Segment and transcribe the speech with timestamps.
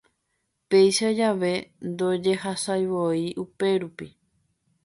[0.69, 1.51] Péicha jave
[1.87, 4.07] ndojehasaivoi upérupi.